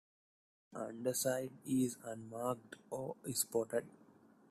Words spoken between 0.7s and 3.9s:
The underside is unmarked or spotted.